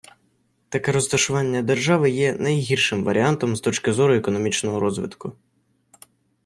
Таке 0.69 0.91
розташування 0.91 1.61
держави 1.61 2.09
є 2.09 2.33
найгіршим 2.33 3.03
варіантом 3.03 3.55
з 3.55 3.61
точки 3.61 3.93
зору 3.93 4.13
економічного 4.13 4.79
розвитку. 4.79 5.33